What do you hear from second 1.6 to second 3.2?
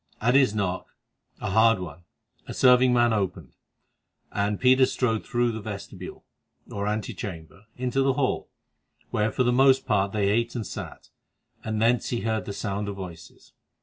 one—a serving man